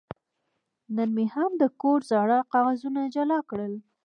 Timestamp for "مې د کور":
1.15-1.99